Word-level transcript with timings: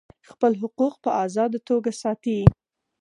خپل 0.29 0.51
حقوق 0.63 0.93
په 1.03 1.09
آزاده 1.23 1.59
توګه 1.69 1.91
ساتي. 2.01 2.39